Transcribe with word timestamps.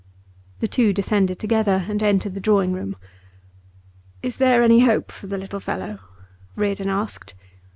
The 0.61 0.67
two 0.67 0.93
descended 0.93 1.37
together, 1.37 1.85
and 1.87 2.01
entered 2.01 2.33
the 2.33 2.39
drawing 2.39 2.73
room. 2.73 2.95
'Is 4.23 4.37
there 4.37 4.63
any 4.63 4.79
hope 4.79 5.11
for 5.11 5.27
the 5.27 5.37
little 5.37 5.59
fellow?' 5.59 5.99
Reardon 6.55 6.89
asked. 6.89 7.35